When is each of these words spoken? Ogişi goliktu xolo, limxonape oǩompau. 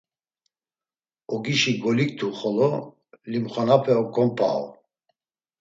Ogişi 1.33 1.73
goliktu 1.81 2.27
xolo, 2.37 2.71
limxonape 3.31 3.93
oǩompau. 4.01 4.61